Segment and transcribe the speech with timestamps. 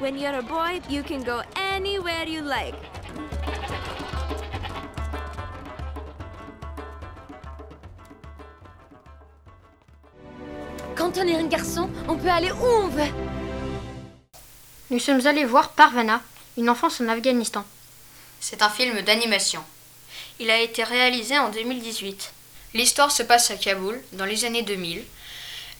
[0.00, 1.42] When you're a boy, you can go
[1.74, 2.74] anywhere you like.
[10.96, 13.12] Quand on est un garçon, on peut aller où on veut.
[14.88, 16.22] Nous sommes allés voir Parvana,
[16.56, 17.62] une enfance en Afghanistan.
[18.40, 19.62] C'est un film d'animation.
[20.38, 22.32] Il a été réalisé en 2018.
[22.72, 25.04] L'histoire se passe à Kaboul, dans les années 2000.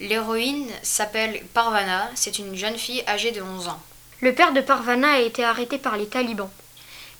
[0.00, 3.80] L'héroïne s'appelle Parvana, c'est une jeune fille âgée de 11 ans.
[4.20, 6.50] Le père de Parvana a été arrêté par les talibans.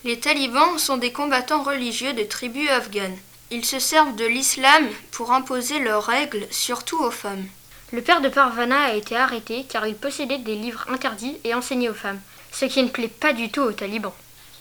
[0.03, 3.17] Les talibans sont des combattants religieux de tribus afghanes.
[3.53, 7.47] Ils se servent de l'islam pour imposer leurs règles, surtout aux femmes.
[7.93, 11.89] Le père de Parvana a été arrêté car il possédait des livres interdits et enseignés
[11.89, 14.13] aux femmes, ce qui ne plaît pas du tout aux talibans.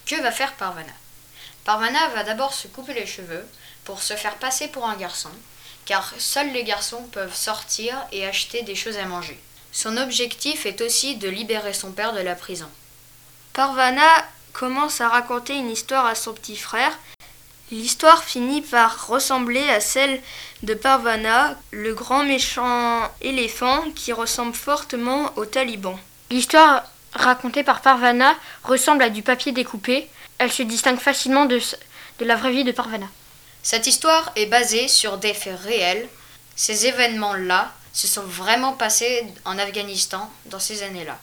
[0.05, 0.93] Que va faire Parvana?
[1.65, 3.45] Parvana va d'abord se couper les cheveux
[3.83, 5.31] pour se faire passer pour un garçon,
[5.85, 9.39] car seuls les garçons peuvent sortir et acheter des choses à manger.
[9.79, 12.67] Son objectif est aussi de libérer son père de la prison.
[13.53, 16.97] Parvana commence à raconter une histoire à son petit frère.
[17.69, 20.19] L'histoire finit par ressembler à celle
[20.63, 25.99] de Parvana, le grand méchant éléphant qui ressemble fortement aux talibans.
[26.31, 30.07] L'histoire racontée par Parvana ressemble à du papier découpé.
[30.39, 31.61] Elle se distingue facilement de,
[32.17, 33.09] de la vraie vie de Parvana.
[33.61, 36.09] Cette histoire est basée sur des faits réels.
[36.55, 41.17] Ces événements-là se sont vraiment passés en Afghanistan dans ces années-là.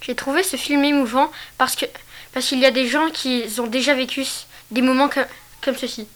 [0.00, 1.86] J'ai trouvé ce film émouvant parce que
[2.32, 4.26] parce qu'il y a des gens qui ont déjà vécu
[4.72, 5.26] des moments comme,
[5.62, 6.08] comme ceci.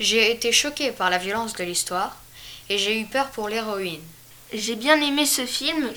[0.00, 2.16] J'ai été choquée par la violence de l'histoire
[2.70, 4.02] et j'ai eu peur pour l'héroïne.
[4.54, 5.90] J'ai bien aimé ce film.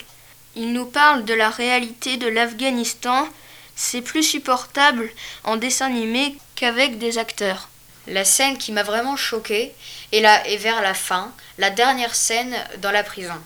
[0.57, 3.29] Il nous parle de la réalité de l'Afghanistan.
[3.77, 5.09] C'est plus supportable
[5.45, 7.69] en dessin animé qu'avec des acteurs.
[8.07, 9.71] La scène qui m'a vraiment choquée
[10.11, 13.39] est, là, vers la fin, la dernière scène dans la prison.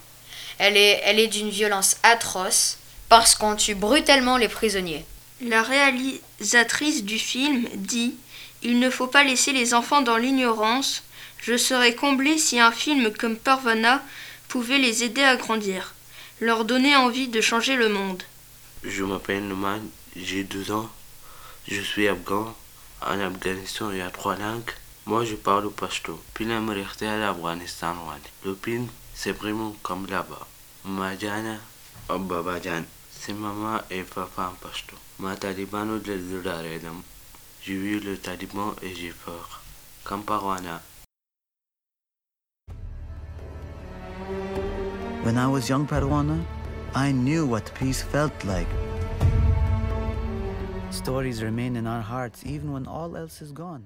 [0.58, 2.78] Elle est, elle est d'une violence atroce
[3.10, 5.06] parce qu'on tue brutalement les prisonniers.
[5.42, 8.16] La réalisatrice du film dit
[8.64, 11.04] Il ne faut pas laisser les enfants dans l'ignorance.
[11.40, 14.04] Je serais comblée si un film comme Parvana
[14.48, 15.94] pouvait les aider à grandir,
[16.40, 18.24] leur donner envie de changer le monde.
[18.84, 19.82] Je m'appelle Nouman,
[20.16, 20.90] j'ai 12 ans,
[21.68, 22.56] je suis afghan.
[23.02, 24.72] En Afghanistan, il y a trois langues.
[25.06, 26.20] Moi, je parle pashto.
[26.34, 27.96] Puis la majorité à l'Afghanistan.
[28.44, 30.48] Le pin, c'est vraiment comme là-bas.
[30.86, 31.58] Majana,
[32.10, 32.84] Babajan.
[33.12, 34.96] C'est maman et papa en pashto.
[35.20, 37.02] Ma talibano de l'Udaredam.
[37.62, 39.62] J'ai vu le taliban et j'ai peur.
[40.04, 40.24] Comme.
[45.24, 46.42] When I was young Parwana,
[46.96, 48.87] I knew what peace felt like.
[50.90, 53.86] Stories remain in our hearts even when all else is gone.